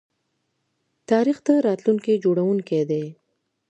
تاریخ 1.09 1.37
د 1.45 1.47
راتلونکي 1.67 2.13
جوړونکی 2.23 2.81
دی. 2.89 3.03